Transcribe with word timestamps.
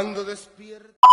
cuando 0.00 0.22
despierta. 0.22 1.08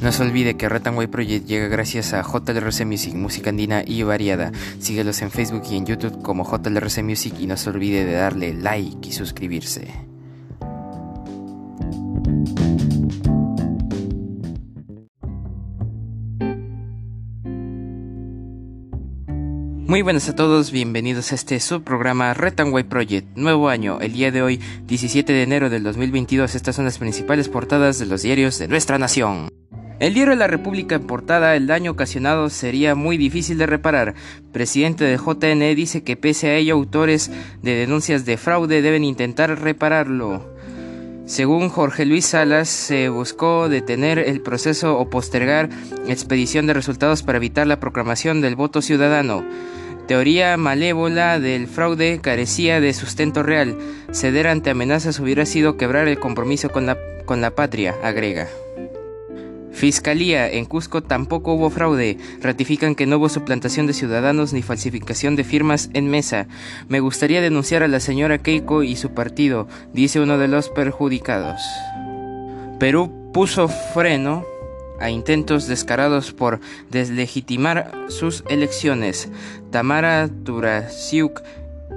No 0.00 0.10
se 0.10 0.22
olvide 0.22 0.56
que 0.56 0.66
Way 0.68 1.08
Project 1.08 1.46
llega 1.46 1.68
gracias 1.68 2.14
a 2.14 2.22
JLRC 2.22 2.86
Music, 2.86 3.12
música 3.12 3.50
andina 3.50 3.82
y 3.86 4.02
variada. 4.04 4.52
Síguelos 4.78 5.20
en 5.20 5.30
Facebook 5.30 5.64
y 5.70 5.76
en 5.76 5.84
YouTube 5.84 6.22
como 6.22 6.50
JLRC 6.50 7.02
Music 7.02 7.34
y 7.38 7.46
no 7.46 7.58
se 7.58 7.68
olvide 7.68 8.06
de 8.06 8.14
darle 8.14 8.54
like 8.54 9.06
y 9.06 9.12
suscribirse. 9.12 10.06
Muy 19.86 20.02
buenas 20.02 20.28
a 20.28 20.34
todos, 20.34 20.72
bienvenidos 20.72 21.30
a 21.30 21.36
este 21.36 21.60
subprograma 21.60 22.34
Way 22.34 22.84
Project, 22.84 23.36
nuevo 23.36 23.68
año, 23.68 24.00
el 24.00 24.14
día 24.14 24.32
de 24.32 24.42
hoy, 24.42 24.60
17 24.84 25.32
de 25.32 25.44
enero 25.44 25.70
del 25.70 25.84
2022, 25.84 26.56
estas 26.56 26.74
son 26.74 26.86
las 26.86 26.98
principales 26.98 27.48
portadas 27.48 28.00
de 28.00 28.06
los 28.06 28.22
diarios 28.22 28.58
de 28.58 28.66
nuestra 28.66 28.98
nación. 28.98 29.48
El 30.00 30.14
diario 30.14 30.32
de 30.32 30.40
la 30.40 30.48
República 30.48 30.96
en 30.96 31.06
portada, 31.06 31.54
el 31.54 31.68
daño 31.68 31.92
ocasionado 31.92 32.50
sería 32.50 32.96
muy 32.96 33.16
difícil 33.16 33.58
de 33.58 33.66
reparar. 33.66 34.16
Presidente 34.52 35.04
de 35.04 35.18
JN 35.18 35.76
dice 35.76 36.02
que 36.02 36.16
pese 36.16 36.48
a 36.48 36.56
ello 36.56 36.74
autores 36.74 37.30
de 37.62 37.76
denuncias 37.76 38.24
de 38.24 38.38
fraude 38.38 38.82
deben 38.82 39.04
intentar 39.04 39.56
repararlo. 39.60 40.55
Según 41.26 41.70
Jorge 41.70 42.06
Luis 42.06 42.24
Salas, 42.26 42.68
se 42.68 43.08
buscó 43.08 43.68
detener 43.68 44.20
el 44.20 44.40
proceso 44.40 44.96
o 44.96 45.10
postergar 45.10 45.68
expedición 46.06 46.68
de 46.68 46.74
resultados 46.74 47.24
para 47.24 47.38
evitar 47.38 47.66
la 47.66 47.80
proclamación 47.80 48.40
del 48.40 48.54
voto 48.54 48.80
ciudadano. 48.80 49.44
Teoría 50.06 50.56
malévola 50.56 51.40
del 51.40 51.66
fraude 51.66 52.20
carecía 52.22 52.80
de 52.80 52.94
sustento 52.94 53.42
real. 53.42 53.76
Ceder 54.12 54.46
ante 54.46 54.70
amenazas 54.70 55.18
hubiera 55.18 55.46
sido 55.46 55.76
quebrar 55.76 56.06
el 56.06 56.20
compromiso 56.20 56.70
con 56.70 56.86
la, 56.86 56.96
con 57.24 57.40
la 57.40 57.50
patria, 57.50 57.96
agrega. 58.04 58.46
Fiscalía. 59.76 60.50
En 60.50 60.64
Cusco 60.64 61.02
tampoco 61.02 61.52
hubo 61.52 61.68
fraude. 61.68 62.16
Ratifican 62.40 62.94
que 62.94 63.04
no 63.04 63.18
hubo 63.18 63.28
suplantación 63.28 63.86
de 63.86 63.92
ciudadanos 63.92 64.54
ni 64.54 64.62
falsificación 64.62 65.36
de 65.36 65.44
firmas 65.44 65.90
en 65.92 66.08
mesa. 66.08 66.48
Me 66.88 67.00
gustaría 67.00 67.42
denunciar 67.42 67.82
a 67.82 67.88
la 67.88 68.00
señora 68.00 68.38
Keiko 68.38 68.82
y 68.82 68.96
su 68.96 69.12
partido, 69.12 69.68
dice 69.92 70.18
uno 70.18 70.38
de 70.38 70.48
los 70.48 70.70
perjudicados. 70.70 71.60
Perú 72.80 73.30
puso 73.34 73.68
freno 73.68 74.46
a 74.98 75.10
intentos 75.10 75.66
descarados 75.66 76.32
por 76.32 76.58
deslegitimar 76.90 77.92
sus 78.08 78.44
elecciones. 78.48 79.28
Tamara 79.70 80.30
Turasiuk 80.44 81.42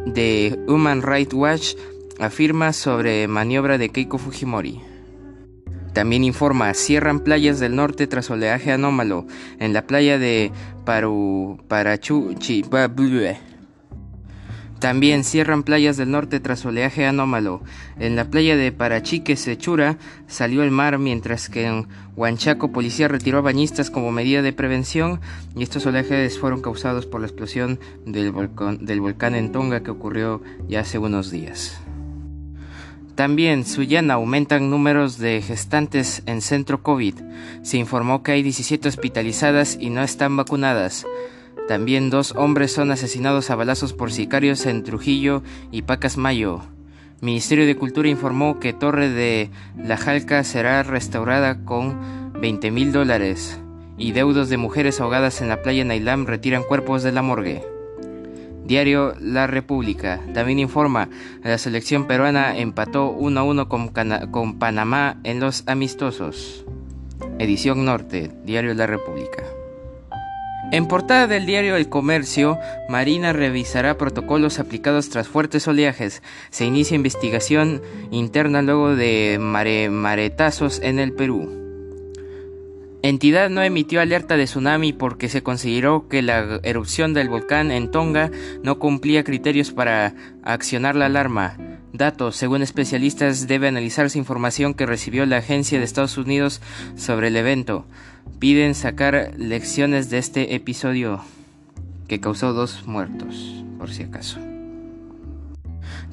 de 0.06 0.60
Human 0.68 1.02
Rights 1.02 1.34
Watch 1.34 1.76
afirma 2.20 2.74
sobre 2.74 3.26
maniobra 3.30 3.78
de 3.78 3.88
Keiko 3.88 4.18
Fujimori. 4.18 4.89
También 5.94 6.24
informa, 6.24 6.74
cierran 6.74 7.22
playas 7.22 7.60
del 7.60 7.76
norte 7.76 8.08
tras 8.08 8.30
oleaje 8.30 8.72
anómalo. 8.72 9.26
En 9.60 9.74
la 9.74 9.88
playa 9.88 10.18
de 10.20 10.52
Paru, 10.86 11.60
también 14.80 15.26
cierran 15.26 15.64
playas 15.64 15.98
del 15.98 16.12
norte 16.12 16.40
tras 16.40 16.66
oleaje 16.66 17.06
anómalo. 17.06 17.62
En 18.00 18.16
la 18.16 18.26
playa 18.30 18.56
de 18.56 18.72
Parachique, 18.72 19.36
Sechura, 19.36 19.98
salió 20.28 20.64
el 20.64 20.72
mar, 20.72 20.98
mientras 21.00 21.50
que 21.50 21.66
en 21.66 21.88
Huanchaco, 22.16 22.72
policía 22.72 23.10
retiró 23.10 23.40
a 23.40 23.42
bañistas 23.42 23.90
como 23.90 24.12
medida 24.12 24.42
de 24.42 24.54
prevención 24.54 25.20
y 25.56 25.64
estos 25.64 25.86
oleajes 25.86 26.40
fueron 26.40 26.62
causados 26.62 27.06
por 27.06 27.20
la 27.20 27.28
explosión 27.28 27.80
del 28.06 28.32
volcán, 28.32 28.86
del 28.86 29.02
volcán 29.02 29.36
en 29.36 29.52
Tonga 29.52 29.84
que 29.84 29.92
ocurrió 29.92 30.42
ya 30.70 30.80
hace 30.80 30.98
unos 30.98 31.30
días. 31.30 31.82
También, 33.20 33.66
Sullana 33.66 34.14
aumentan 34.14 34.70
números 34.70 35.18
de 35.18 35.42
gestantes 35.42 36.24
en 36.26 36.40
centro 36.40 36.82
COVID. 36.82 37.16
Se 37.64 37.76
informó 37.76 38.24
que 38.24 38.32
hay 38.32 38.44
17 38.44 38.88
hospitalizadas 38.88 39.78
y 39.78 39.90
no 39.90 40.02
están 40.04 40.38
vacunadas. 40.38 41.06
También 41.68 42.10
dos 42.10 42.34
hombres 42.38 42.72
son 42.72 42.92
asesinados 42.92 43.50
a 43.50 43.56
balazos 43.56 43.92
por 43.92 44.14
sicarios 44.14 44.66
en 44.66 44.86
Trujillo 44.86 45.44
y 45.70 45.82
Pacasmayo. 45.82 46.62
Ministerio 47.20 47.66
de 47.66 47.76
Cultura 47.76 48.08
informó 48.08 48.58
que 48.58 48.72
Torre 48.72 49.10
de 49.10 49.50
la 49.76 49.98
Jalca 49.98 50.42
será 50.46 50.82
restaurada 50.84 51.66
con 51.66 52.32
20 52.40 52.72
mil 52.72 52.94
dólares 52.94 53.60
y 53.98 54.14
deudos 54.14 54.48
de 54.48 54.56
mujeres 54.56 55.02
ahogadas 55.02 55.42
en 55.42 55.50
la 55.50 55.62
playa 55.62 55.84
Nailam 55.84 56.26
retiran 56.26 56.64
cuerpos 56.64 57.04
de 57.04 57.12
la 57.12 57.22
morgue. 57.22 57.79
Diario 58.70 59.16
La 59.20 59.48
República 59.48 60.22
también 60.32 60.60
informa, 60.60 61.10
la 61.44 61.58
selección 61.58 62.06
peruana 62.06 62.56
empató 62.56 63.10
1 63.10 63.40
a 63.40 63.44
1 63.44 63.68
con, 63.68 63.92
con 64.30 64.60
Panamá 64.60 65.18
en 65.24 65.40
los 65.40 65.64
amistosos. 65.66 66.64
Edición 67.40 67.84
Norte, 67.84 68.30
Diario 68.46 68.76
La 68.76 68.86
República. 68.86 69.42
En 70.72 70.88
portada 70.88 71.26
del 71.26 71.48
diario 71.48 71.76
El 71.78 71.90
Comercio, 71.90 72.60
Marina 72.90 73.34
revisará 73.34 73.98
protocolos 73.98 74.60
aplicados 74.60 75.10
tras 75.10 75.28
fuertes 75.28 75.68
oleajes. 75.68 76.22
Se 76.52 76.66
inicia 76.66 76.94
investigación 76.94 77.82
interna 78.12 78.62
luego 78.62 78.96
de 78.96 79.40
maretazos 79.40 80.80
en 80.84 81.00
el 81.00 81.14
Perú. 81.14 81.69
Entidad 83.02 83.50
no 83.50 83.62
emitió 83.64 84.02
alerta 84.02 84.36
de 84.36 84.44
tsunami 84.44 84.92
porque 84.92 85.30
se 85.30 85.42
consideró 85.42 86.10
que 86.10 86.22
la 86.22 86.60
erupción 86.64 87.14
del 87.14 87.30
volcán 87.30 87.72
en 87.72 87.92
Tonga 87.92 88.30
no 88.62 88.78
cumplía 88.78 89.24
criterios 89.24 89.72
para 89.72 90.14
accionar 90.44 90.98
la 90.98 91.06
alarma. 91.06 91.56
Datos, 91.94 92.36
según 92.36 92.62
especialistas, 92.62 93.48
debe 93.48 93.70
analizarse 93.70 94.20
información 94.20 94.74
que 94.74 94.86
recibió 94.86 95.26
la 95.26 95.38
Agencia 95.38 95.80
de 95.80 95.86
Estados 95.86 96.18
Unidos 96.18 96.62
sobre 96.98 97.30
el 97.30 97.38
evento. 97.38 97.86
Piden 98.40 98.76
sacar 98.76 99.34
lecciones 99.38 100.10
de 100.10 100.18
este 100.18 100.56
episodio 100.56 101.22
que 102.10 102.20
causó 102.20 102.52
dos 102.52 102.86
muertos, 102.86 103.64
por 103.78 103.92
si 103.92 104.04
acaso. 104.04 104.49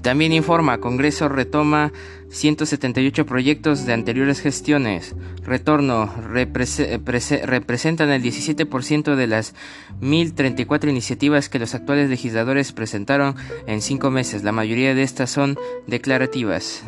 También 0.06 0.33
informa, 0.33 0.78
Congreso 0.78 1.28
retoma 1.28 1.93
178 2.28 3.27
proyectos 3.27 3.87
de 3.87 3.93
anteriores 3.93 4.41
gestiones. 4.41 5.17
Retorno, 5.43 6.09
representan 6.28 8.11
el 8.11 8.22
17% 8.22 9.17
de 9.17 9.27
las 9.27 9.56
1.034 10.00 10.91
iniciativas 10.91 11.49
que 11.49 11.59
los 11.59 11.75
actuales 11.75 12.09
legisladores 12.09 12.71
presentaron 12.71 13.34
en 13.67 13.83
cinco 13.83 14.12
meses. 14.12 14.44
La 14.44 14.53
mayoría 14.53 14.94
de 14.94 15.03
estas 15.03 15.31
son 15.31 15.59
declarativas. 15.89 16.84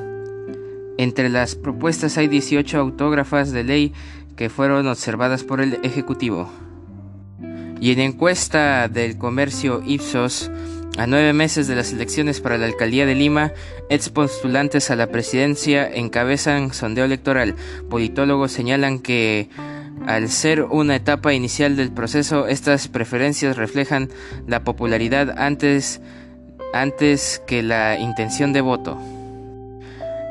Entre 0.97 1.29
las 1.29 1.57
propuestas 1.57 2.19
hay 2.19 2.29
18 2.29 2.79
autógrafas 2.79 3.51
de 3.51 3.65
ley 3.65 3.93
que 4.37 4.49
fueron 4.49 4.87
observadas 4.87 5.43
por 5.43 5.61
el 5.61 5.81
Ejecutivo. 5.83 6.49
Y 7.81 7.91
en 7.91 7.99
encuesta 7.99 8.87
del 8.87 9.19
comercio 9.19 9.83
Ipsos, 9.85 10.53
a 10.99 11.07
nueve 11.07 11.33
meses 11.33 11.69
de 11.69 11.77
las 11.77 11.93
elecciones 11.93 12.41
para 12.41 12.59
la 12.59 12.67
alcaldía 12.67 13.07
de 13.07 13.15
Lima, 13.15 13.53
ex 13.89 14.09
postulantes 14.09 14.91
a 14.91 14.97
la 14.97 15.07
presidencia 15.07 15.89
encabezan 15.89 16.75
sondeo 16.75 17.05
electoral. 17.05 17.55
Politólogos 17.89 18.51
señalan 18.51 18.99
que 18.99 19.49
al 20.07 20.29
ser 20.29 20.63
una 20.65 20.97
etapa 20.97 21.33
inicial 21.35 21.77
del 21.77 21.93
proceso, 21.93 22.49
estas 22.49 22.89
preferencias 22.89 23.57
reflejan 23.57 24.09
la 24.49 24.65
popularidad 24.65 25.39
antes, 25.39 26.01
antes 26.73 27.41
que 27.47 27.63
la 27.63 27.99
intención 27.99 28.53
de 28.53 28.61
voto. 28.61 28.99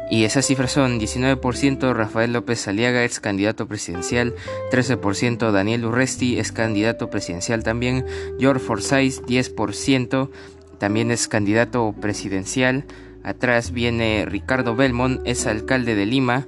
Y 0.10 0.24
esas 0.24 0.46
cifras 0.46 0.72
son 0.72 1.00
19% 1.00 1.94
Rafael 1.94 2.32
López 2.32 2.66
Aliaga, 2.68 3.04
ex 3.04 3.20
candidato 3.20 3.68
presidencial, 3.68 4.34
13% 4.72 5.52
Daniel 5.52 5.86
Urresti, 5.86 6.40
ex 6.40 6.54
candidato 6.54 7.10
presidencial 7.10 7.64
también, 7.64 8.06
George 8.40 8.64
Forsyth, 8.64 9.26
10%, 9.26 10.30
también 10.80 11.12
es 11.12 11.28
candidato 11.28 11.94
presidencial. 12.00 12.86
Atrás 13.24 13.72
viene 13.72 14.26
Ricardo 14.28 14.76
Belmont, 14.76 15.22
es 15.26 15.48
alcalde 15.48 15.96
de 15.96 16.06
Lima. 16.06 16.46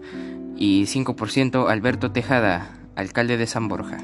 Y 0.56 0.84
5% 0.84 1.70
Alberto 1.70 2.12
Tejada, 2.12 2.78
alcalde 2.96 3.38
de 3.38 3.48
San 3.48 3.70
Borja. 3.70 4.00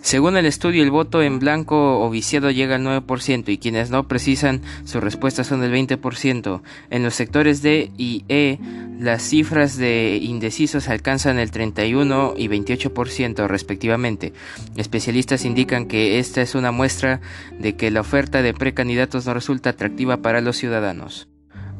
Según 0.00 0.36
el 0.36 0.46
estudio, 0.46 0.84
el 0.84 0.90
voto 0.90 1.20
en 1.22 1.40
blanco 1.40 2.00
o 2.00 2.08
viciado 2.10 2.50
llega 2.50 2.76
al 2.76 2.84
9% 2.84 3.48
y 3.48 3.58
quienes 3.58 3.90
no 3.90 4.06
precisan 4.06 4.62
su 4.84 5.00
respuesta 5.00 5.42
son 5.42 5.60
del 5.60 5.72
20%. 5.72 6.62
En 6.90 7.02
los 7.02 7.14
sectores 7.14 7.60
D 7.60 7.90
y 7.98 8.24
E, 8.28 8.58
las 9.00 9.22
cifras 9.22 9.76
de 9.76 10.18
indecisos 10.22 10.88
alcanzan 10.88 11.38
el 11.38 11.50
31 11.50 12.34
y 12.36 12.48
28% 12.48 13.48
respectivamente. 13.48 14.32
Especialistas 14.76 15.44
indican 15.44 15.86
que 15.86 16.18
esta 16.20 16.40
es 16.40 16.54
una 16.54 16.70
muestra 16.70 17.20
de 17.58 17.74
que 17.74 17.90
la 17.90 18.00
oferta 18.00 18.42
de 18.42 18.54
precandidatos 18.54 19.26
no 19.26 19.34
resulta 19.34 19.70
atractiva 19.70 20.18
para 20.18 20.40
los 20.40 20.56
ciudadanos 20.56 21.28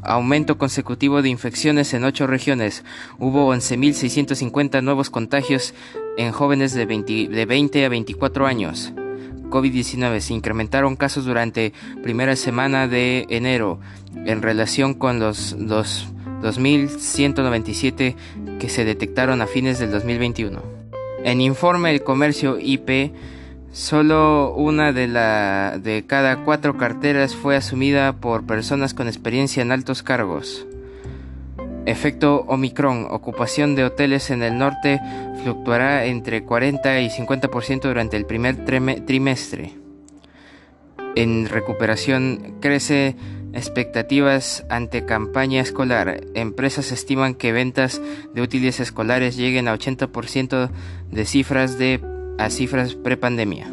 aumento 0.02 0.56
consecutivo 0.56 1.20
de 1.20 1.28
infecciones 1.28 1.92
en 1.92 2.04
ocho 2.04 2.28
regiones. 2.28 2.84
Hubo 3.18 3.52
11.650 3.52 4.82
nuevos 4.82 5.10
contagios 5.10 5.74
en 6.16 6.32
jóvenes 6.32 6.74
de 6.74 6.86
20, 6.86 7.28
de 7.28 7.46
20 7.46 7.84
a 7.84 7.88
24 7.88 8.46
años. 8.46 8.92
COVID-19. 9.50 10.20
Se 10.20 10.34
incrementaron 10.34 10.96
casos 10.96 11.24
durante 11.24 11.72
primera 12.02 12.36
semana 12.36 12.88
de 12.88 13.26
enero 13.28 13.80
en 14.24 14.42
relación 14.42 14.94
con 14.94 15.20
los, 15.20 15.52
los 15.52 16.08
2.197 16.42 18.16
que 18.58 18.68
se 18.68 18.84
detectaron 18.84 19.40
a 19.42 19.46
fines 19.46 19.78
del 19.78 19.90
2021. 19.90 20.62
En 21.24 21.40
informe 21.40 21.90
El 21.90 22.02
Comercio 22.02 22.58
IP, 22.60 23.12
solo 23.72 24.54
una 24.54 24.92
de, 24.92 25.08
la, 25.08 25.78
de 25.82 26.04
cada 26.06 26.44
cuatro 26.44 26.76
carteras 26.76 27.34
fue 27.34 27.56
asumida 27.56 28.20
por 28.20 28.46
personas 28.46 28.94
con 28.94 29.08
experiencia 29.08 29.62
en 29.62 29.72
altos 29.72 30.02
cargos. 30.02 30.66
Efecto 31.86 32.44
Omicron, 32.48 33.06
ocupación 33.10 33.76
de 33.76 33.84
hoteles 33.84 34.30
en 34.30 34.42
el 34.42 34.58
norte 34.58 35.00
fluctuará 35.42 36.04
entre 36.06 36.42
40 36.42 37.00
y 37.00 37.08
50% 37.08 37.82
durante 37.82 38.16
el 38.16 38.26
primer 38.26 38.64
trimestre. 38.64 39.72
En 41.14 41.48
recuperación 41.48 42.56
crece 42.60 43.14
expectativas 43.54 44.66
ante 44.68 45.06
campaña 45.06 45.62
escolar. 45.62 46.20
Empresas 46.34 46.90
estiman 46.92 47.34
que 47.34 47.52
ventas 47.52 48.02
de 48.34 48.42
útiles 48.42 48.80
escolares 48.80 49.36
lleguen 49.36 49.68
a 49.68 49.74
80% 49.74 50.70
de 51.10 51.24
cifras 51.24 51.78
de 51.78 52.00
a 52.38 52.50
cifras 52.50 52.94
prepandemia. 52.96 53.72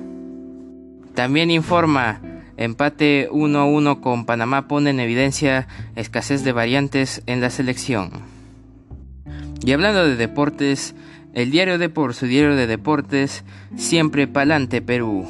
También 1.16 1.52
informa 1.52 2.22
Empate 2.58 3.30
1-1 3.32 4.00
con 4.00 4.26
Panamá 4.26 4.68
pone 4.68 4.92
en 4.92 5.00
evidencia 5.00 5.68
escasez 5.96 6.44
de 6.44 6.52
variantes 6.52 7.24
en 7.26 7.42
la 7.42 7.50
selección. 7.50 8.12
Y 9.66 9.72
hablando 9.72 10.06
de 10.06 10.16
deportes, 10.16 10.94
el 11.34 11.50
diario 11.50 11.78
Depor, 11.78 12.14
su 12.14 12.28
diario 12.28 12.56
de 12.56 12.68
deportes, 12.68 13.44
siempre 13.76 14.28
pa'lante 14.28 14.82
Perú. 14.82 15.28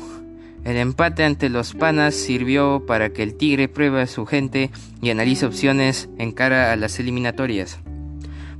El 0.65 0.77
empate 0.77 1.23
ante 1.23 1.49
los 1.49 1.73
panas 1.73 2.15
sirvió 2.15 2.85
para 2.85 3.09
que 3.09 3.23
el 3.23 3.35
Tigre 3.35 3.67
pruebe 3.67 4.01
a 4.01 4.07
su 4.07 4.25
gente 4.25 4.71
y 5.01 5.09
analice 5.09 5.45
opciones 5.45 6.09
en 6.17 6.31
cara 6.31 6.71
a 6.71 6.75
las 6.75 6.99
eliminatorias. 6.99 7.79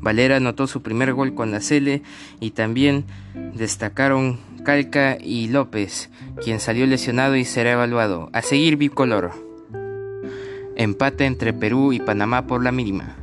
Valera 0.04 0.36
anotó 0.36 0.68
su 0.68 0.82
primer 0.82 1.14
gol 1.14 1.34
con 1.34 1.52
la 1.52 1.62
Cele 1.62 2.04
y 2.42 2.52
también 2.52 3.06
destacaron 3.56 4.38
Calca 4.66 5.18
y 5.20 5.48
López, 5.48 6.10
quien 6.44 6.60
salió 6.60 6.86
lesionado 6.86 7.38
y 7.38 7.46
será 7.46 7.72
evaluado. 7.72 8.30
A 8.34 8.42
seguir 8.42 8.76
bicolor. 8.76 9.32
Empate 10.76 11.26
entre 11.26 11.54
Perú 11.54 11.94
y 11.94 12.02
Panamá 12.02 12.48
por 12.48 12.62
la 12.64 12.74
mínima. 12.74 13.16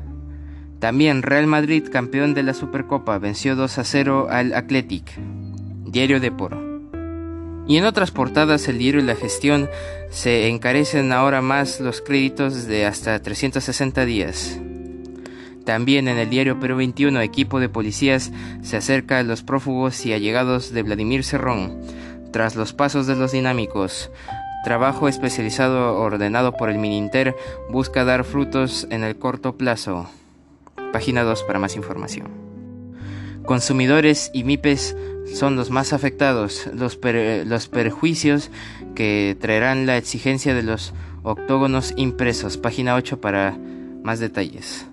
También 0.78 1.22
Real 1.22 1.46
Madrid, 1.46 1.84
campeón 1.92 2.32
de 2.32 2.44
la 2.44 2.54
Supercopa, 2.54 3.18
venció 3.18 3.56
2 3.56 3.78
a 3.78 3.84
0 3.84 4.28
al 4.30 4.54
Athletic. 4.54 5.12
Diario 5.84 6.18
Depor. 6.18 6.56
Y 7.66 7.76
en 7.76 7.84
otras 7.84 8.10
portadas, 8.10 8.66
el 8.68 8.78
diario 8.78 9.00
y 9.00 9.04
la 9.04 9.16
gestión 9.16 9.68
se 10.10 10.48
encarecen 10.48 11.12
ahora 11.12 11.42
más 11.42 11.78
los 11.80 12.00
créditos 12.00 12.66
de 12.66 12.86
hasta 12.86 13.20
360 13.20 14.04
días. 14.06 14.60
También 15.64 16.08
en 16.08 16.18
el 16.18 16.30
diario 16.30 16.58
Perú 16.58 16.76
21, 16.76 17.20
equipo 17.20 17.60
de 17.60 17.68
policías 17.68 18.32
se 18.62 18.76
acerca 18.76 19.18
a 19.18 19.22
los 19.22 19.42
prófugos 19.42 20.04
y 20.06 20.12
allegados 20.12 20.72
de 20.72 20.82
Vladimir 20.82 21.24
Cerrón. 21.24 21.80
Tras 22.32 22.56
los 22.56 22.72
pasos 22.72 23.06
de 23.06 23.16
los 23.16 23.32
dinámicos, 23.32 24.10
trabajo 24.64 25.08
especializado 25.08 25.96
ordenado 25.96 26.52
por 26.56 26.70
el 26.70 26.78
Mininter 26.78 27.36
busca 27.70 28.04
dar 28.04 28.24
frutos 28.24 28.86
en 28.90 29.04
el 29.04 29.16
corto 29.16 29.56
plazo. 29.56 30.08
Página 30.92 31.22
2 31.22 31.42
para 31.44 31.58
más 31.58 31.76
información. 31.76 32.28
Consumidores 33.44 34.30
y 34.32 34.44
MIPES 34.44 34.96
son 35.34 35.56
los 35.56 35.70
más 35.70 35.92
afectados. 35.92 36.68
Los, 36.74 36.98
los 37.46 37.68
perjuicios 37.68 38.50
que 38.94 39.36
traerán 39.40 39.86
la 39.86 39.96
exigencia 39.96 40.54
de 40.54 40.62
los 40.62 40.94
octógonos 41.22 41.92
impresos. 41.96 42.56
Página 42.56 42.94
8 42.94 43.20
para 43.20 43.58
más 44.02 44.20
detalles. 44.20 44.89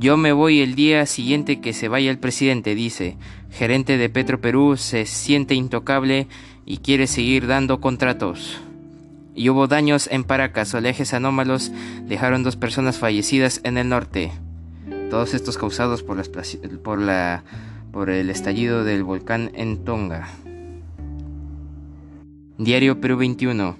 Yo 0.00 0.16
me 0.16 0.32
voy 0.32 0.62
el 0.62 0.76
día 0.76 1.04
siguiente 1.04 1.60
que 1.60 1.74
se 1.74 1.88
vaya 1.88 2.10
el 2.10 2.18
presidente, 2.18 2.74
dice. 2.74 3.18
Gerente 3.50 3.98
de 3.98 4.08
Petro 4.08 4.40
Perú 4.40 4.78
se 4.78 5.04
siente 5.04 5.54
intocable 5.54 6.26
y 6.64 6.78
quiere 6.78 7.06
seguir 7.06 7.46
dando 7.46 7.82
contratos. 7.82 8.58
Y 9.34 9.50
hubo 9.50 9.66
daños 9.66 10.08
en 10.10 10.24
Paracas, 10.24 10.72
oleajes 10.72 11.12
anómalos 11.12 11.70
dejaron 12.06 12.42
dos 12.42 12.56
personas 12.56 12.96
fallecidas 12.96 13.60
en 13.62 13.76
el 13.76 13.90
norte. 13.90 14.32
Todos 15.10 15.34
estos 15.34 15.58
causados 15.58 16.02
por, 16.02 16.16
por, 16.80 16.98
la, 16.98 17.44
por 17.92 18.08
el 18.08 18.30
estallido 18.30 18.84
del 18.84 19.04
volcán 19.04 19.50
en 19.52 19.84
Tonga. 19.84 20.30
Diario 22.56 23.02
Perú 23.02 23.18
21. 23.18 23.76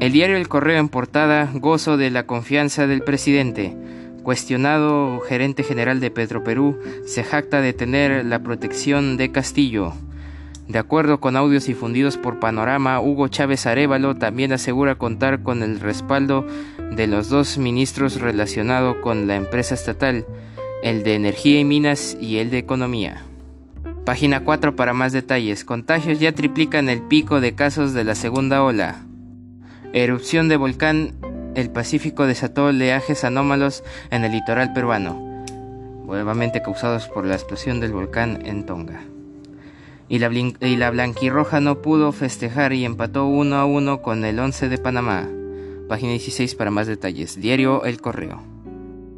El 0.00 0.10
diario 0.10 0.36
El 0.36 0.48
Correo 0.48 0.80
en 0.80 0.88
portada, 0.88 1.48
gozo 1.54 1.96
de 1.96 2.10
la 2.10 2.26
confianza 2.26 2.88
del 2.88 3.02
presidente. 3.02 3.76
Cuestionado 4.22 5.20
gerente 5.20 5.62
general 5.62 6.00
de 6.00 6.10
Petroperú, 6.10 6.78
se 7.06 7.24
jacta 7.24 7.60
de 7.60 7.72
tener 7.72 8.24
la 8.24 8.42
protección 8.42 9.16
de 9.16 9.32
Castillo. 9.32 9.92
De 10.68 10.78
acuerdo 10.78 11.18
con 11.18 11.36
audios 11.36 11.66
difundidos 11.66 12.16
por 12.16 12.38
Panorama, 12.38 13.00
Hugo 13.00 13.28
Chávez 13.28 13.66
Arevalo 13.66 14.14
también 14.14 14.52
asegura 14.52 14.94
contar 14.94 15.42
con 15.42 15.62
el 15.62 15.80
respaldo 15.80 16.46
de 16.92 17.06
los 17.06 17.28
dos 17.28 17.58
ministros 17.58 18.20
relacionados 18.20 18.96
con 19.02 19.26
la 19.26 19.36
empresa 19.36 19.74
estatal, 19.74 20.26
el 20.82 21.02
de 21.02 21.14
Energía 21.14 21.58
y 21.58 21.64
Minas 21.64 22.16
y 22.20 22.38
el 22.38 22.50
de 22.50 22.58
Economía. 22.58 23.22
Página 24.04 24.44
4 24.44 24.76
para 24.76 24.92
más 24.92 25.12
detalles. 25.12 25.64
Contagios 25.64 26.20
ya 26.20 26.32
triplican 26.32 26.88
el 26.88 27.02
pico 27.02 27.40
de 27.40 27.54
casos 27.54 27.92
de 27.92 28.04
la 28.04 28.14
segunda 28.14 28.62
ola. 28.62 29.04
Erupción 29.92 30.48
de 30.48 30.56
volcán 30.56 31.14
el 31.54 31.70
Pacífico 31.70 32.26
desató 32.26 32.66
oleajes 32.66 33.24
anómalos 33.24 33.82
en 34.10 34.24
el 34.24 34.32
litoral 34.32 34.72
peruano, 34.72 35.44
nuevamente 36.04 36.62
causados 36.62 37.08
por 37.08 37.26
la 37.26 37.34
explosión 37.34 37.80
del 37.80 37.92
volcán 37.92 38.44
en 38.44 38.66
Tonga. 38.66 39.02
Y 40.08 40.18
la, 40.18 40.30
y 40.32 40.76
la 40.76 40.90
blanquirroja 40.90 41.60
no 41.60 41.82
pudo 41.82 42.12
festejar 42.12 42.72
y 42.72 42.84
empató 42.84 43.26
uno 43.26 43.56
a 43.56 43.64
uno 43.64 44.02
con 44.02 44.24
el 44.24 44.38
11 44.38 44.68
de 44.68 44.78
Panamá. 44.78 45.28
Página 45.88 46.12
16 46.12 46.54
para 46.56 46.70
más 46.70 46.86
detalles. 46.86 47.40
Diario 47.40 47.84
El 47.84 48.00
Correo. 48.00 48.42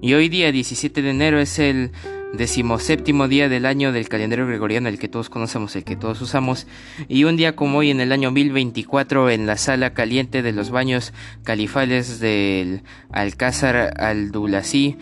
Y 0.02 0.14
hoy 0.14 0.29
día 0.29 0.52
17 0.52 1.00
de 1.00 1.11
enero 1.11 1.38
es 1.38 1.58
el 1.58 1.93
decimoséptimo 2.32 3.29
día 3.29 3.49
del 3.49 3.67
año 3.67 3.93
del 3.93 4.08
calendario 4.08 4.46
gregoriano, 4.46 4.89
el 4.89 4.98
que 4.98 5.08
todos 5.08 5.31
conocemos, 5.31 5.77
el 5.77 5.84
que 5.84 5.96
todos 5.96 6.20
usamos, 6.20 6.67
y 7.08 7.24
un 7.24 7.36
día 7.36 7.55
como 7.55 7.79
hoy 7.79 7.91
en 7.91 8.01
el 8.01 8.12
año 8.12 8.31
1024 8.31 9.31
en 9.31 9.46
la 9.46 9.56
sala 9.56 9.94
caliente 9.94 10.43
de 10.43 10.53
los 10.53 10.70
baños 10.70 11.12
califales 11.44 12.20
del 12.20 12.82
Alcázar 13.10 13.94
al-Dulasi 13.98 14.96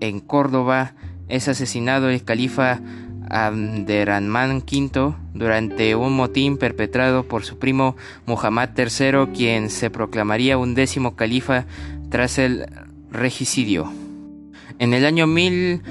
en 0.00 0.20
Córdoba 0.20 0.94
es 1.28 1.48
asesinado 1.48 2.10
el 2.10 2.24
califa 2.24 2.80
Abderrahman 3.30 4.58
V 4.58 5.14
durante 5.32 5.94
un 5.94 6.14
motín 6.14 6.58
perpetrado 6.58 7.24
por 7.24 7.44
su 7.44 7.58
primo 7.58 7.96
Muhammad 8.26 8.70
III, 8.76 9.32
quien 9.34 9.70
se 9.70 9.90
proclamaría 9.90 10.58
un 10.58 10.74
décimo 10.74 11.16
califa 11.16 11.66
tras 12.10 12.38
el 12.38 12.66
regicidio. 13.10 13.90
En 14.78 14.92
el 14.92 15.06
año 15.06 15.26
1000 15.26 15.82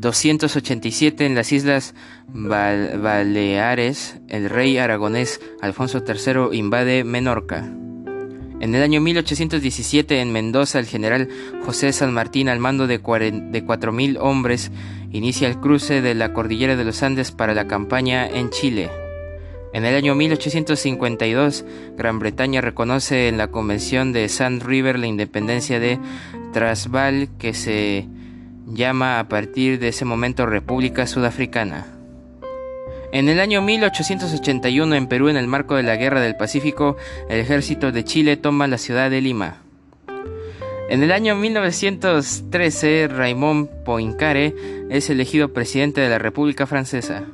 287 0.00 1.26
en 1.26 1.34
las 1.34 1.52
Islas 1.52 1.94
Baleares, 2.28 4.18
el 4.28 4.48
rey 4.48 4.78
aragonés 4.78 5.40
Alfonso 5.60 6.02
III 6.06 6.56
invade 6.58 7.04
Menorca. 7.04 7.70
En 8.60 8.74
el 8.74 8.82
año 8.82 9.00
1817 9.00 10.20
en 10.20 10.32
Mendoza 10.32 10.78
el 10.78 10.86
general 10.86 11.28
José 11.64 11.92
San 11.92 12.12
Martín 12.12 12.48
al 12.48 12.58
mando 12.58 12.86
de 12.86 13.02
4.000 13.02 14.18
hombres 14.20 14.70
inicia 15.12 15.48
el 15.48 15.58
cruce 15.58 16.02
de 16.02 16.14
la 16.14 16.32
cordillera 16.32 16.76
de 16.76 16.84
los 16.84 17.02
Andes 17.02 17.30
para 17.32 17.54
la 17.54 17.66
campaña 17.66 18.28
en 18.28 18.50
Chile. 18.50 18.90
En 19.72 19.84
el 19.84 19.94
año 19.94 20.14
1852 20.14 21.64
Gran 21.96 22.18
Bretaña 22.18 22.60
reconoce 22.60 23.28
en 23.28 23.38
la 23.38 23.48
Convención 23.48 24.12
de 24.12 24.28
Sand 24.28 24.62
River 24.62 24.98
la 24.98 25.06
independencia 25.06 25.80
de 25.80 25.98
Transvaal 26.52 27.28
que 27.38 27.54
se 27.54 28.08
llama 28.72 29.18
a 29.18 29.28
partir 29.28 29.78
de 29.78 29.88
ese 29.88 30.04
momento 30.04 30.46
República 30.46 31.06
Sudafricana. 31.06 31.86
En 33.12 33.28
el 33.28 33.40
año 33.40 33.60
1881 33.60 34.94
en 34.94 35.08
Perú, 35.08 35.28
en 35.28 35.36
el 35.36 35.48
marco 35.48 35.74
de 35.74 35.82
la 35.82 35.96
Guerra 35.96 36.20
del 36.20 36.36
Pacífico, 36.36 36.96
el 37.28 37.40
ejército 37.40 37.90
de 37.90 38.04
Chile 38.04 38.36
toma 38.36 38.68
la 38.68 38.78
ciudad 38.78 39.10
de 39.10 39.20
Lima. 39.20 39.62
En 40.88 41.02
el 41.02 41.12
año 41.12 41.34
1913, 41.36 43.08
Raymond 43.08 43.68
Poincaré 43.84 44.54
es 44.90 45.10
elegido 45.10 45.52
presidente 45.52 46.00
de 46.00 46.08
la 46.08 46.18
República 46.18 46.66
Francesa. 46.66 47.24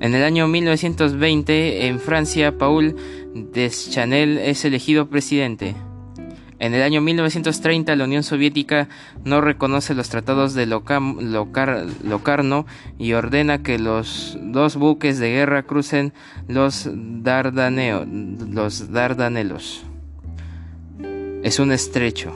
En 0.00 0.14
el 0.14 0.24
año 0.24 0.48
1920, 0.48 1.86
en 1.86 2.00
Francia, 2.00 2.58
Paul 2.58 2.96
Deschanel 3.34 4.38
es 4.38 4.64
elegido 4.64 5.08
presidente. 5.08 5.76
En 6.62 6.74
el 6.74 6.82
año 6.82 7.00
1930 7.00 7.96
la 7.96 8.04
Unión 8.04 8.22
Soviética 8.22 8.88
no 9.24 9.40
reconoce 9.40 9.94
los 9.94 10.10
tratados 10.10 10.54
de 10.54 10.66
Locarno 10.66 12.66
y 13.00 13.14
ordena 13.14 13.64
que 13.64 13.80
los 13.80 14.38
dos 14.40 14.76
buques 14.76 15.18
de 15.18 15.30
guerra 15.30 15.64
crucen 15.64 16.12
los, 16.46 16.86
los 16.86 18.92
Dardanelos. 18.92 19.82
Es 21.42 21.58
un 21.58 21.72
estrecho. 21.72 22.32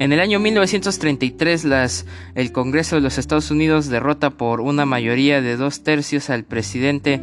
En 0.00 0.12
el 0.12 0.18
año 0.18 0.40
1933 0.40 1.64
las, 1.64 2.04
el 2.34 2.50
Congreso 2.50 2.96
de 2.96 3.02
los 3.02 3.18
Estados 3.18 3.52
Unidos 3.52 3.86
derrota 3.86 4.30
por 4.30 4.60
una 4.60 4.86
mayoría 4.86 5.40
de 5.40 5.56
dos 5.56 5.84
tercios 5.84 6.30
al 6.30 6.42
presidente 6.42 7.20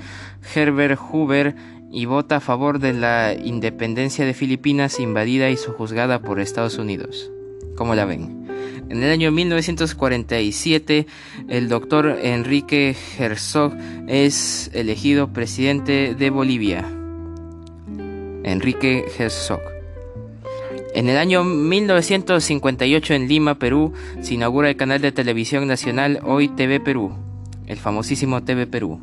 Herbert 0.55 0.97
Hoover 0.97 1.76
y 1.91 2.05
vota 2.05 2.37
a 2.37 2.41
favor 2.41 2.79
de 2.79 2.93
la 2.93 3.33
independencia 3.33 4.25
de 4.25 4.33
Filipinas 4.33 4.99
invadida 4.99 5.49
y 5.49 5.57
sojuzgada 5.57 6.21
por 6.21 6.39
Estados 6.39 6.77
Unidos. 6.77 7.31
¿Cómo 7.75 7.95
la 7.95 8.05
ven? 8.05 8.47
En 8.89 9.03
el 9.03 9.11
año 9.11 9.31
1947, 9.31 11.07
el 11.49 11.67
doctor 11.67 12.19
Enrique 12.21 12.95
Herzog 13.17 13.73
es 14.07 14.71
elegido 14.73 15.33
presidente 15.33 16.15
de 16.15 16.29
Bolivia. 16.29 16.85
Enrique 18.43 19.05
Herzog. 19.17 19.59
En 20.93 21.09
el 21.09 21.17
año 21.17 21.43
1958 21.43 23.13
en 23.13 23.27
Lima, 23.27 23.59
Perú, 23.59 23.93
se 24.21 24.33
inaugura 24.35 24.69
el 24.69 24.77
canal 24.77 25.01
de 25.01 25.11
televisión 25.11 25.67
nacional 25.67 26.21
Hoy 26.23 26.47
TV 26.47 26.79
Perú, 26.79 27.11
el 27.67 27.77
famosísimo 27.77 28.43
TV 28.43 28.67
Perú. 28.67 29.01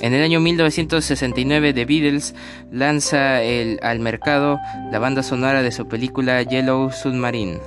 En 0.00 0.14
el 0.14 0.22
año 0.22 0.38
1969 0.38 1.72
The 1.72 1.84
Beatles 1.84 2.34
lanza 2.70 3.38
al 3.38 3.98
mercado 3.98 4.60
la 4.92 5.00
banda 5.00 5.24
sonora 5.24 5.62
de 5.62 5.72
su 5.72 5.88
película 5.88 6.40
Yellow 6.42 6.92
Submarine. 6.92 7.58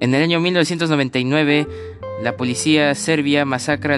En 0.00 0.14
el 0.14 0.22
año 0.22 0.38
1999 0.38 1.66
la 2.22 2.36
policía 2.36 2.94
serbia 2.94 3.44
masacra 3.44 3.94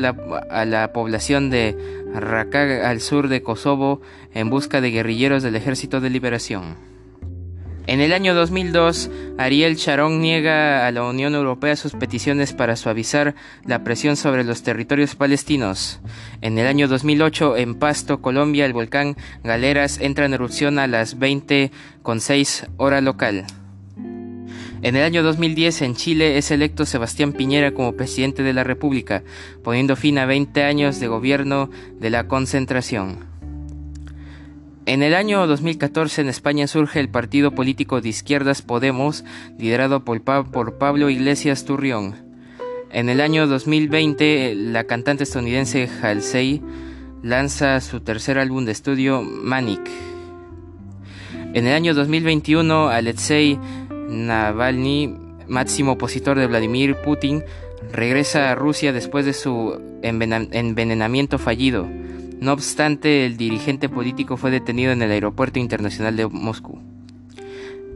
a 0.50 0.64
la, 0.64 0.92
población 0.92 1.50
de 1.50 1.76
Rakag 2.14 2.84
al 2.84 3.00
sur 3.00 3.28
de 3.28 3.42
Kosovo 3.42 4.00
en 4.32 4.48
busca 4.48 4.80
de 4.80 4.90
guerrilleros 4.90 5.42
del 5.42 5.56
Ejército 5.56 6.00
de 6.00 6.10
Liberación. 6.10 6.76
En 7.88 8.02
el 8.02 8.12
año 8.12 8.34
2002, 8.34 9.10
Ariel 9.38 9.76
Sharon 9.76 10.20
niega 10.20 10.86
a 10.86 10.92
la 10.92 11.04
Unión 11.04 11.34
Europea 11.34 11.74
sus 11.74 11.94
peticiones 11.94 12.52
para 12.52 12.76
suavizar 12.76 13.34
la 13.64 13.82
presión 13.82 14.16
sobre 14.16 14.44
los 14.44 14.62
territorios 14.62 15.14
palestinos. 15.14 15.98
En 16.42 16.58
el 16.58 16.66
año 16.66 16.86
2008, 16.86 17.56
en 17.56 17.76
Pasto, 17.76 18.20
Colombia, 18.20 18.66
el 18.66 18.74
volcán 18.74 19.16
Galeras 19.42 20.00
entra 20.02 20.26
en 20.26 20.34
erupción 20.34 20.78
a 20.78 20.86
las 20.86 21.18
20.06 21.18 22.68
hora 22.76 23.00
local. 23.00 23.46
En 24.82 24.94
el 24.94 25.02
año 25.02 25.22
2010 25.22 25.80
en 25.80 25.94
Chile 25.94 26.36
es 26.36 26.50
electo 26.50 26.84
Sebastián 26.84 27.32
Piñera 27.32 27.72
como 27.72 27.96
presidente 27.96 28.42
de 28.42 28.52
la 28.52 28.64
República, 28.64 29.22
poniendo 29.64 29.96
fin 29.96 30.18
a 30.18 30.26
20 30.26 30.62
años 30.62 31.00
de 31.00 31.08
gobierno 31.08 31.70
de 31.98 32.10
la 32.10 32.28
concentración. 32.28 33.37
En 34.88 35.02
el 35.02 35.14
año 35.14 35.46
2014 35.46 36.22
en 36.22 36.28
España 36.28 36.66
surge 36.66 36.98
el 36.98 37.10
partido 37.10 37.50
político 37.50 38.00
de 38.00 38.08
izquierdas 38.08 38.62
Podemos, 38.62 39.22
liderado 39.58 40.02
por, 40.02 40.78
Pablo 40.78 41.10
Iglesias 41.10 41.66
Turrión. 41.66 42.14
En 42.90 43.10
el 43.10 43.20
año 43.20 43.46
2020 43.46 44.54
la 44.54 44.84
cantante 44.84 45.24
estadounidense 45.24 45.90
Halsey 46.00 46.62
lanza 47.22 47.82
su 47.82 48.00
tercer 48.00 48.38
álbum 48.38 48.64
de 48.64 48.72
estudio 48.72 49.20
Manic. 49.20 49.90
En 51.52 51.66
el 51.66 51.74
año 51.74 51.92
2021 51.92 52.88
Alexei 52.88 53.58
Navalny, 54.08 55.14
máximo 55.48 55.92
opositor 55.92 56.38
de 56.38 56.46
Vladimir 56.46 56.96
Putin, 57.04 57.44
regresa 57.92 58.50
a 58.50 58.54
Rusia 58.54 58.94
después 58.94 59.26
de 59.26 59.34
su 59.34 59.78
envenenamiento 60.00 61.36
fallido. 61.36 61.86
No 62.40 62.52
obstante, 62.52 63.26
el 63.26 63.36
dirigente 63.36 63.88
político 63.88 64.36
fue 64.36 64.50
detenido 64.50 64.92
en 64.92 65.02
el 65.02 65.10
Aeropuerto 65.10 65.58
Internacional 65.58 66.16
de 66.16 66.26
Moscú. 66.28 66.78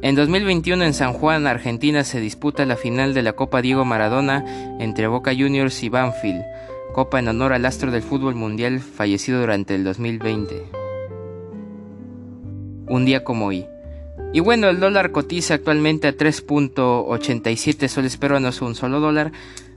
En 0.03 0.17
2021 0.17 0.83
en 0.83 0.95
San 0.95 1.13
Juan, 1.13 1.47
Argentina, 1.47 2.03
se 2.03 2.19
disputa 2.19 2.67
la 2.67 2.75
final 2.75 3.15
de 3.15 3.23
la 3.23 3.35
Copa 3.35 3.63
Diego 3.63 3.85
Maradona 3.85 4.45
entre 4.81 5.07
Boca 5.07 5.33
Juniors 5.33 5.81
y 5.85 5.91
Banfield, 5.91 6.43
copa 6.93 7.21
en 7.21 7.29
honor 7.29 7.53
al 7.53 7.65
astro 7.65 7.93
del 7.93 8.03
fútbol 8.03 8.35
mundial 8.35 8.81
fallecido 8.81 9.39
durante 9.41 9.77
el 9.77 9.85
2020. 9.85 10.67
Un 12.89 13.05
día 13.05 13.23
como 13.23 13.47
hoy. 13.47 13.65
Y 14.33 14.41
bueno, 14.41 14.69
el 14.69 14.81
dólar 14.81 15.13
cotiza 15.13 15.55
actualmente 15.55 16.09
a 16.09 16.17
3.87 16.17 17.87
soles 17.87 18.17
peruanos, 18.17 18.61
un 18.61 18.75
solo 18.75 18.99
dólar. 18.99 19.31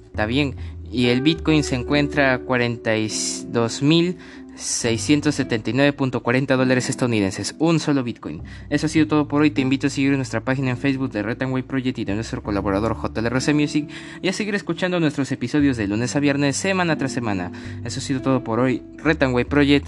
Está 0.05 0.25
bien. 0.25 0.55
Y 0.91 1.09
el 1.09 1.21
Bitcoin 1.21 1.63
se 1.63 1.75
encuentra 1.75 2.33
a 2.33 2.39
42.000 2.39 4.17
679.40 4.55 6.57
dólares 6.57 6.89
estadounidenses, 6.89 7.55
un 7.59 7.79
solo 7.79 8.03
Bitcoin. 8.03 8.43
Eso 8.69 8.85
ha 8.85 8.89
sido 8.89 9.07
todo 9.07 9.27
por 9.27 9.41
hoy. 9.41 9.51
Te 9.51 9.61
invito 9.61 9.87
a 9.87 9.89
seguir 9.89 10.15
nuestra 10.15 10.41
página 10.41 10.71
en 10.71 10.77
Facebook 10.77 11.11
de 11.11 11.23
Red 11.23 11.37
Project 11.67 11.99
y 11.99 12.05
de 12.05 12.15
nuestro 12.15 12.41
colaborador 12.41 12.95
JLRC 12.95 13.53
Music 13.53 13.89
y 14.21 14.29
a 14.29 14.33
seguir 14.33 14.55
escuchando 14.55 14.99
nuestros 14.99 15.31
episodios 15.31 15.77
de 15.77 15.87
lunes 15.87 16.15
a 16.15 16.19
viernes, 16.19 16.55
semana 16.55 16.97
tras 16.97 17.11
semana. 17.11 17.51
Eso 17.83 17.99
ha 17.99 18.03
sido 18.03 18.21
todo 18.21 18.43
por 18.43 18.59
hoy. 18.59 18.81
Red 18.97 19.17
Project, 19.47 19.87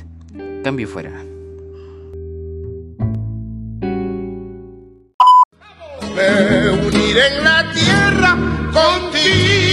cambio 0.64 0.88
fuera. 0.88 1.12
Me 6.16 6.72
la 7.44 7.72
tierra 7.74 8.38
contigo, 8.74 9.67